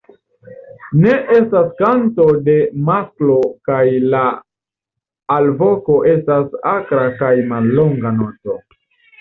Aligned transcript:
Ne 1.01 1.11
estas 1.39 1.67
kanto 1.81 2.25
de 2.47 2.55
masklo 2.87 3.37
kaj 3.69 3.83
la 4.15 4.23
alvoko 5.37 5.99
estas 6.15 6.59
akra 6.75 7.05
kaj 7.23 7.33
mallonga 7.53 8.17
noto. 8.19 8.61